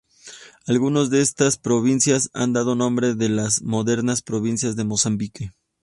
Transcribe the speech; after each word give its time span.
Algunas 0.65 1.11
de 1.11 1.21
estas 1.21 1.57
provincias 1.59 2.31
han 2.33 2.53
dado 2.53 2.73
nombre 2.73 3.05
al 3.09 3.19
de 3.19 3.29
las 3.29 3.61
modernas 3.61 4.23
provincias 4.23 4.75
de 4.75 4.83
Mozambique. 4.83 5.51